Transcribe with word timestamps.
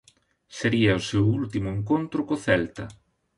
Sería 0.57 0.99
o 0.99 1.05
seu 1.09 1.25
último 1.39 1.67
encontro 1.77 2.19
co 2.27 2.35
Celta. 2.45 2.85